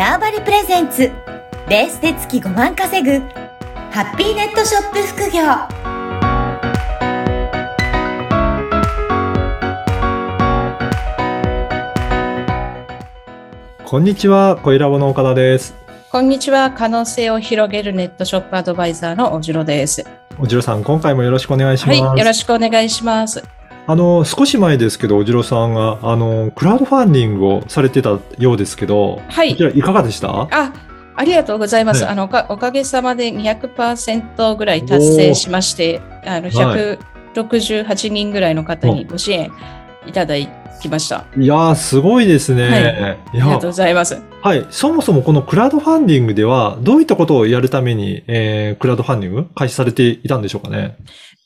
[0.00, 1.12] ターバリプレゼンツ
[1.68, 3.18] レースで月5万稼ぐ
[3.90, 5.42] ハッピーネットショップ副業
[13.84, 15.74] こんにちは、小ラボの岡田です。
[16.10, 16.70] こんにちは。
[16.70, 20.06] 可能性を広げるネットショップアドバイザーのおじろです。
[20.38, 22.00] おじろさん、今回もよろしくお願いします。
[22.00, 22.18] はい。
[22.18, 23.44] よろしくお願いします。
[23.90, 30.28] あの、少し前ですけど、おじろさんが、あの、クラウドファンディングをされてたようですけど、はいこちらいかがでした？
[30.30, 30.72] あ、
[31.16, 32.04] ありがとうございます。
[32.04, 36.76] はいあのおか、おかげさまで200%ぐらい達成しまして、あの、は
[37.34, 39.50] 168人ぐらいの方にご支援
[40.06, 40.36] いただ
[40.80, 41.26] きました。
[41.36, 42.68] いやー、すごいですね。
[42.68, 44.22] はいいありがやとうございます。
[44.40, 44.66] はい。
[44.70, 50.96] そもそもこのクラウドファンディングでは、どういったことをやるために、えー、クラウドファンディング開始されていたんでしょうかね？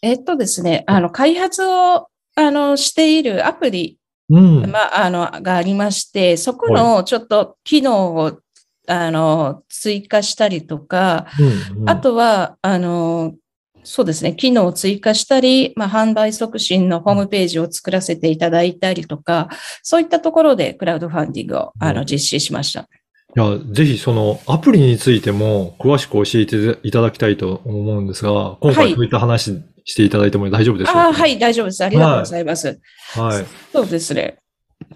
[0.03, 3.99] えっとですね、あの、開発を、あの、しているアプリ
[4.31, 4.71] うん。
[4.71, 8.39] まあ、あの、がありまして、そこのちょっと機能を、
[8.87, 13.35] あの、追加したりとか、うんうんあとは、あの、
[13.83, 19.51] そうですね、機能を追加したり、まあ、販売促進のホームページを作らせていただいたりとか、
[19.83, 22.89] そういったところでクラウドファンディングを、あの、うん実施しました。
[23.37, 31.85] いや、ぜひそのアプリについても詳しく教えていただきたいと思うんですが、今はい回そういった話していただいても大丈夫でしょうか、はい、大丈夫です。
[31.85, 32.81] ありがとうございます。
[33.15, 33.47] はい。
[33.73, 34.39] そうですね。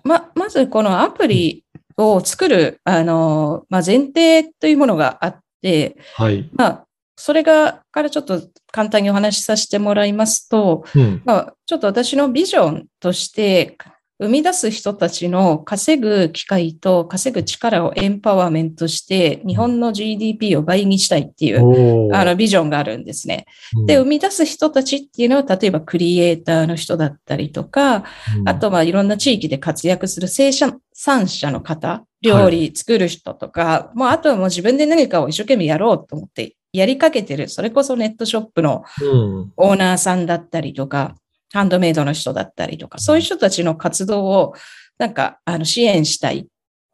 [0.03, 1.65] ま、まずこのアプリ
[1.97, 6.49] を作る、あの、まあ、前提というものがあって、はい。
[6.55, 6.85] まあ、
[7.17, 11.23] それが、からちょっと簡単にお話しさせてもらいますと、うん。
[11.25, 13.77] まあ、ちょっと私のビジョンとして、
[14.21, 23.47] 生み出す人たちの稼ぐ機会と稼ぐ力をエンパワーメントして、日本の GDP を倍にしたいっていう、あの、ビジョンがあるんですね。
[23.77, 28.05] うんで、生み出す人たちっていうのは、例えばクリエイターの人だったりとか、
[28.37, 39.53] うんあとはいろんな地域で活躍する生産者の方、料理作る人とか、もうあとはもう自分で何かを一生懸命やろうと思ってやりかけてる、それこそネットショップのうん。
[39.57, 41.15] オーナーさんだったりとか、
[41.53, 44.55] ハンドメイドの人だったりとか、そういう人たちの活動を
[44.99, 46.47] なんかあの支援したいっ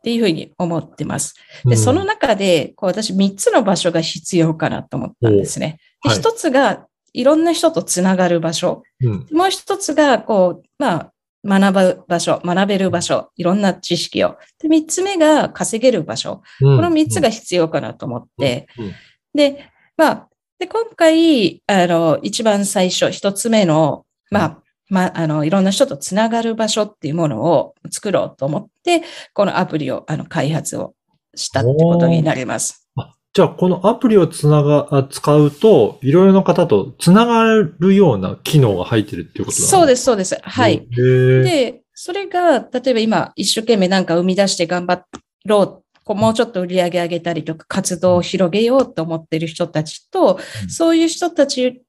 [0.03, 1.35] ていうふうに思ってます。
[1.65, 5.79] で、その中で、こう私3つの場所が必要かなと思ったんですね。
[6.03, 8.83] で、おはい1つがいろんな人とつながる場所。
[9.01, 9.27] うん。
[9.33, 11.13] もう一つが、こう、まあ、
[11.47, 14.37] 学ぶ場所、学べる場所、いろんな知識を。
[14.61, 16.37] で、三つ目が稼げる場所。
[16.37, 18.67] ここの三つが必要かなと思って。
[19.33, 20.29] で、まあ、
[20.59, 24.05] で、今回、あの、一番最初、一つ目の、
[24.35, 29.03] まあ、まあ、あの、いろんな人とつながる場所っていうものを作ろうと思って、
[29.33, 30.95] このアプリを、あの、開発を
[31.35, 32.89] したってことになります。
[32.97, 37.45] あじゃあ、このアプリをつなが、あ使うと、いろいろな方とつなが
[37.79, 40.39] るような機能が入ってるっていうことなんそうですす、そうです。
[40.43, 40.87] はい。
[40.91, 45.05] で、それが、例えば今、一生懸命なんか生み出して頑張
[45.47, 45.81] ろう。
[46.05, 51.83] こうもうちょっと売り上げ上げたりとか、活動を広げようと思ってる人たちと、うんそういう人たち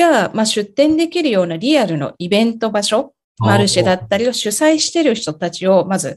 [0.00, 6.16] が、まあ、出展できるようなリアルのイベント場所、マルシェだったりを主催してる人たちをまず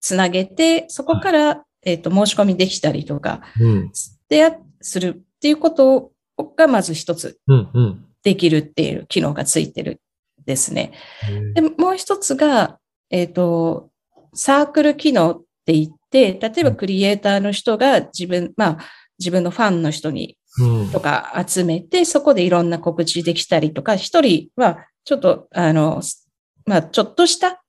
[0.00, 3.92] つなげて、そこから、えっ、と、申し込みできたりとか、うん。
[4.28, 6.10] で、するっていうこと
[6.56, 7.38] がまず一つ。
[8.22, 10.00] できるっていう機能がついてる
[10.44, 10.92] ですね。
[11.54, 12.78] で、もう一つが、
[13.10, 13.90] えっ、と、
[14.34, 18.78] サークル機能って言って、例えばクリエイターの人が自分、まあ、
[19.18, 20.39] 自分のファンの人にうん。
[20.92, 26.02] とか集めて、そこでいろんな告知できたりとか、一人はちょっと、あの、
[26.66, 27.62] まあ、ちょっとした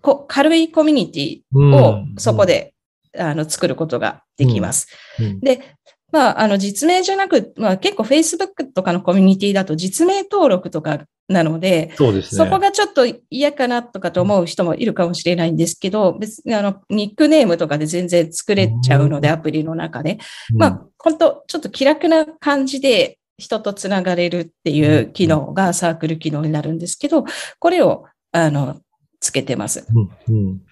[0.00, 2.74] こ軽いコミュニティをそこで、
[3.16, 4.86] あの作ることができます。
[5.18, 5.76] うん、で、
[6.10, 12.44] まあ、あの、実名じゃなく、まあ、結構 Facebook とかのコミュニティだと実名登録とかなので、そうですね。
[12.44, 20.18] そこがちょっと嫌かなとかと思う人もいるかもしれないんですけど、別にあの、ニックネームとかで全然作れちゃうので、うんアプリの中で。
[20.52, 27.24] うん、まあ、本当ちょっと気楽な感じで人とつながれるっていう機能がサークル機能になるんですけど、
[27.58, 28.80] これを、あの、
[29.20, 29.86] つけてます。
[29.94, 30.62] うんうん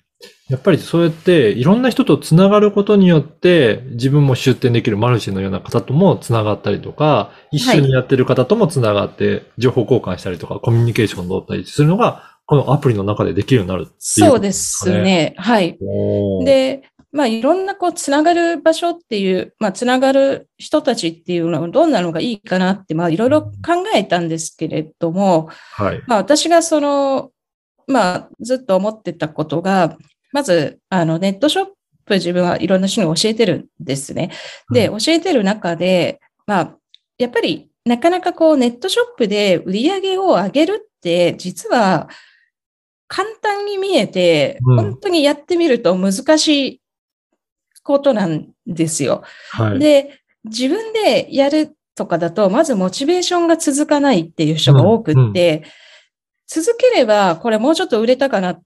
[0.49, 13.97] やっぱりそうやっていろんな人とつながることによって自分も出展できるマルシェのような方ともつながったりとか、一緒にやってる方ともつながって情報交換したりとかコミュニケーションを取ったりするのがこのアプリの中でできるようになるっていう
[14.31, 15.35] そうですね。
[15.37, 15.77] はい。
[16.45, 16.85] で、
[17.17, 23.53] まあ、いろんなこう、つながる場所っていう、まあ、つながる人たちっていうのはどんなのがいいかなって、まあ、いろいろ考
[23.95, 26.03] えたんですけれども、はい。
[26.07, 27.31] まあ、私がその、
[27.87, 29.97] まあ、ずっと思ってたことが、
[30.33, 31.67] まず、あの、ネットショッ
[32.05, 34.33] プ自分はいろんな人に教えてるんですね。
[34.73, 36.77] で、教えてる中で、まあ、
[37.19, 42.09] やっぱり、なかなかこう、ネットショップで売り上げを上げるって、実は、
[43.09, 46.81] 簡単に見えて、うん本当にやってみると難しい
[47.83, 49.23] ことなんですよ。
[49.53, 49.79] はい。
[49.79, 55.65] で、自分でやるとかだと、まずモチベーションが続かないっていう人が多くって、
[56.47, 58.59] 続ければ、これもうちょっと売れたかな、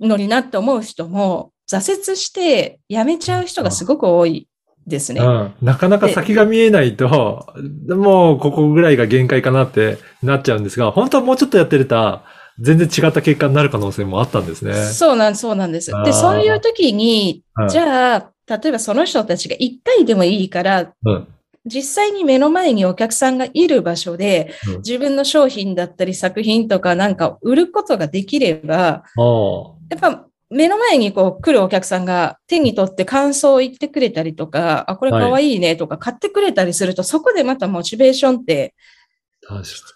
[0.00, 4.48] のになって思う人も、挫折して辞めちゃう人がすごく多い
[4.86, 5.20] ですね。
[5.20, 7.46] うん、なかなか先が見えないと、
[7.88, 12.20] もうここぐらいが限界かなってなっちゃうんですが、本当はもうちょっとやってると、
[12.58, 14.74] 全然違った結果になる可能性もあったんですね。
[14.74, 21.28] そうなん、そうなんですで、そういう時にうん、じゃあ、例えばその人たちが一回でもいいから、うん。
[21.66, 38.74] 実際に目の前にお客さんがいる場所でうん、自分の商品だったり作品とかなんか売ることができれば、おやっぱ目の前にこう来るお客さんが手に取って感想を言ってくれたりとか、あ、これかわいいねとか買ってくれたりすると、そこでまたモチベーションって。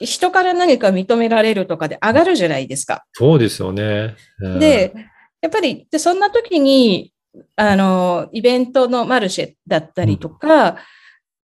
[0.00, 3.04] 人から何か認められるとかで上がるじゃないですか。
[3.12, 4.16] そうですよね。
[4.40, 4.92] うん、で、
[5.40, 7.12] やっぱり、で、そんな時に、
[7.54, 10.76] あの、イベントのマルシェだったりとか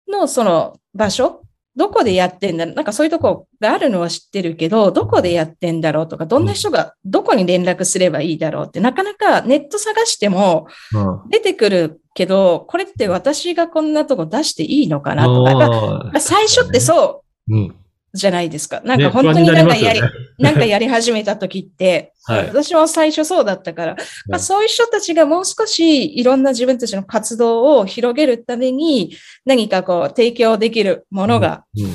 [0.08, 1.42] のその場所、
[1.76, 17.76] どこでやってんだなんかそういうとこがあるのは知ってるけど、どこでやってんだろうとか、どんな人がどこに連絡すればいいだろうって、なかなかネット探してもうん、出てくるけど、これって私がこんなとこ出していいのかなとか、最初ってそうーうん。
[18.14, 18.82] じゃないですか。
[18.86, 20.02] なんねか本当になんかやり、
[20.38, 22.48] なんかやり始めた時って、はい。
[22.48, 29.16] 私も最初そうだったから、まあ、そういう人たちがもう少しいろんな自分たちの活動を広げるために
[29.46, 31.92] 何かこう提供できるものが、うん、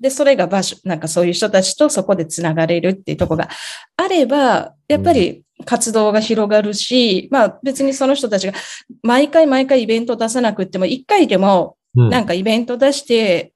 [0.00, 3.50] で、それが場所、なんかそういう人たちとそこでつながれるっていうところが
[3.98, 8.54] あれば、やっぱり活動が広がるし、まあ別にその人たちが
[9.02, 12.08] 毎回毎回イベント出さなくっても、一回でもうん。
[12.10, 13.52] なんかイベント出して、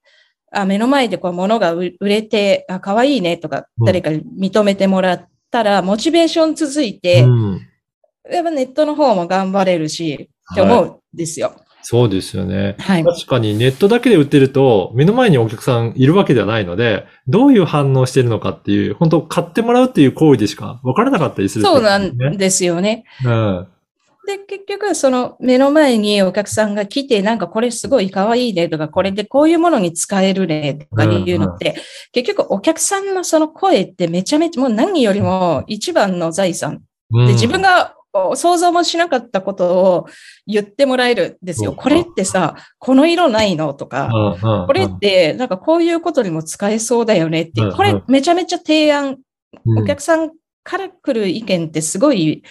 [0.53, 7.61] あ目の前でこう物が売売れて、あ、可愛いねとかうん誰かに認めてもらったら、モチベーション続いて、うん
[8.31, 11.55] やっぱネットの方も頑張れるし、って思うんですよ。
[11.83, 12.77] そうですよね。
[12.79, 13.05] はい。
[13.05, 22.37] 確かにネットだけで売ってると、目の前にお客さんいるわけではないので、どういう反応してるのかっていう、本当買ってもらうっていう行為でしか分からなかったりする、そうなんね。
[22.37, 23.05] ですよね。
[23.25, 23.69] うん。
[24.27, 31.75] で、結局、その目の前にお客さんが来て、なんかこれすごい可愛いねとか、これでこういうものに使えるねとかいうのって、
[32.13, 36.83] 結局お客さんのその声ってめちゃめちゃ、もう何よりも一番の財産。
[37.13, 37.27] うん。
[37.27, 40.07] で、自分がお想像もしなかったことを
[40.47, 41.71] 言ってもらえるんですよ。
[41.71, 44.11] うんこれってさ、この色ないのとか、
[44.67, 49.19] これってなんかこういうことにも使えそうだよねってこれめちゃめちゃ提案
[49.67, 49.79] うん。
[49.81, 50.31] お客さん
[50.63, 52.43] から来る意見ってすごい、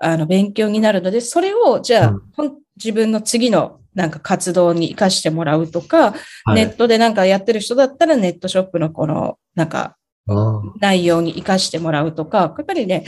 [0.00, 2.08] あの、勉強になるので、それを、じゃあ、
[2.38, 2.56] うん。
[2.82, 6.14] 自分の次のなんか活動に活かしてもらうとか、
[6.44, 6.54] はい。
[6.54, 9.96] ネットでなんかやってる人だったらネットショップのこの、なんか
[10.28, 13.04] あ内容に活かしてもらうとか、やっぱりね、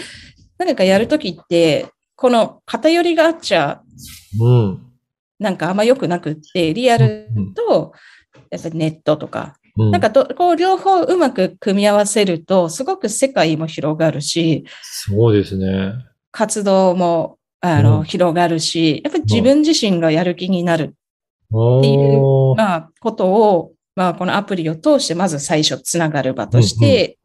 [0.59, 1.87] 何かやるときって、
[2.17, 4.83] この偏りがあっちゃ、ーうん。
[5.39, 7.95] なんかあんま良くなくって、リアルと、
[8.51, 9.91] やっぱりネットとか、うん。
[9.91, 15.95] なんかどこう両方うまく組み合わせると、すごく世界も広がるし、そうですね。
[16.33, 18.05] 活動もあの、うん。
[18.05, 20.97] 広がるし、やっぱり自分自身がやる気になる、
[21.53, 22.57] おー。
[22.57, 27.19] まあ、ことを、まあ、このアプリを通して、まず最初つながる場として、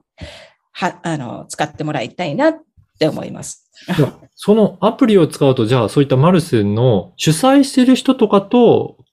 [0.71, 2.59] は、あの、使ってもらいたいなっ
[2.99, 3.67] て思います。
[4.35, 9.06] そのアプリを使うと、じゃあそういったマルセンの主催してる人とかとうん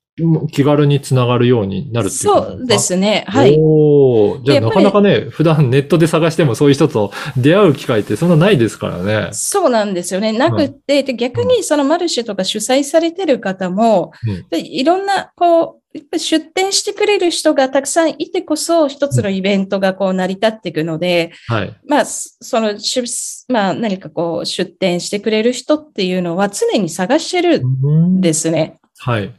[0.52, 3.24] 気軽につながるようになるっていうことそうですね。
[3.26, 3.56] はい。
[3.58, 9.30] おーじゃあなかなかね、普段ネットで探してもそういう人と出会う機会ってそんなないですからね。
[9.32, 10.32] そうなんですよね。
[10.32, 21.76] なくって、で逆にそのマルシェとか主催されてる方も、うんでいろんな、こう、やっぱり出店してくれる人がたくさんいてこそ、一つのイベントがこう成り立っていくので、はい。
[21.88, 23.00] まあ、そその、し
[23.48, 28.78] まあ、何かこう、出店してくれる人っていうのは常に探してるんですね。
[28.98, 29.32] はい。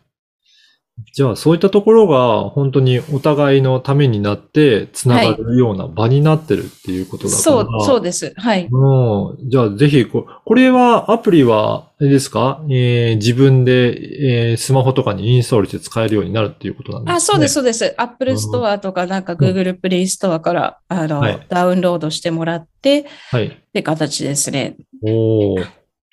[1.14, 7.42] じゃあそういったところが本当にお互いのためになってつながるような場になってるっていうことだから。
[7.42, 8.34] そう、そうです。
[8.38, 8.70] はい。
[8.72, 9.50] うん。
[9.50, 12.62] じゃあぜひこ、これはアプリは、あれですか？
[12.70, 17.16] えー自分で、えースマホとかにインストールして使えるようになるっていうことなんですね。
[17.18, 17.94] あ、そうです、そうです。
[17.98, 23.48] Apple Store とかなんか Google Play Store から、あの、はいダウンロードしてもらって、はい。
[23.48, 24.78] って形ですね。
[25.06, 25.66] おー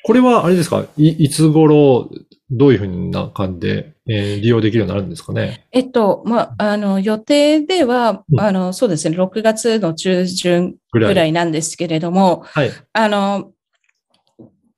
[0.05, 0.85] これはあれですか？
[0.97, 2.11] いいつ頃、
[2.53, 5.67] どういうふうな感じで、えー利用できるようになるんですかね？
[5.73, 11.33] えっと、まあ、あの、予定では、うんあの、そうですね、6月の中旬ぐらい。
[11.33, 12.71] なんですけれども、はい。
[12.93, 13.53] あの、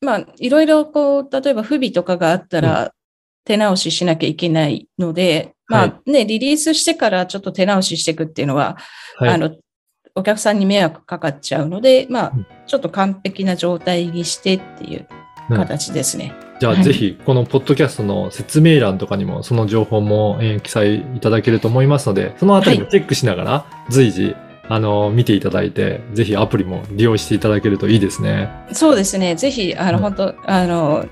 [0.01, 2.93] まあ、いろいろこう、例えば不備とかがあったら、
[3.45, 8.77] 手直ししなきゃいけないので、まはあね、リリースしてからちょっと手直ししていくっていうのは、
[9.17, 9.31] はい。
[9.31, 9.55] あの、
[10.15, 15.09] お客さんに迷惑かかっちゃうので、まあうん、ちょっと完璧な状態にしてっていう
[15.49, 16.33] 形ですね。
[16.61, 24.37] じゃあ、はいぜひ、このポッドキャストの説明欄とかにも、その情報も、えー記載いただけると思いますので、そのあたりもチェックしながら、随時、
[24.69, 28.49] あの、見ていただいて、ぜひアプリも利用していただけるといいですね。
[28.73, 29.35] そうですね。
[29.35, 31.07] ぜひ、あの、うん本当あの、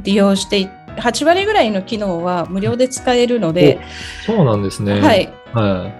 [0.00, 3.80] 利用してい、8割ぐらいの機能は無料で使えるので、
[4.26, 5.00] そうなんですね。
[5.00, 5.32] はい。
[5.52, 5.92] は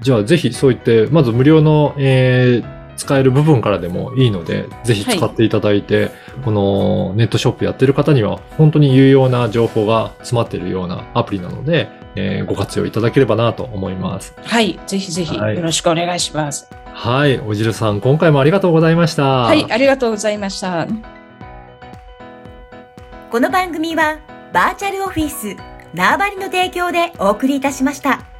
[0.00, 0.04] い。
[0.04, 6.10] じゃあ、ぜひそう言って、まず無料の、えー使える部分からでもいいので、ぜひ使っていただいて、
[6.44, 14.34] このネットショップやってる方には、本当に有用な情報が詰まっているようなアプリなので、えーご活用いただければなと思います。
[14.44, 14.78] はい。
[14.86, 16.68] ぜひぜひ、はいよろしくお願いします。
[16.92, 17.40] はい。
[17.40, 19.24] おじるさん、今回もありがとうございました。
[19.24, 19.66] はい。
[19.70, 20.86] ありがとうございました。
[23.30, 24.18] この番組は
[24.52, 25.56] バーチャルオフィス
[25.92, 28.33] 縄張りの提供でお送りいたしました。